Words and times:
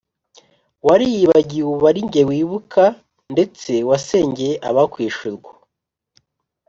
Wariyibagiw' 0.87 1.71
ub' 1.73 1.87
ari 1.89 2.01
jye 2.11 2.23
wibuka, 2.29 2.83
Ndetse 3.33 3.71
wasengey' 3.89 4.59
abakwish' 4.69 5.23
urwo 5.29 5.51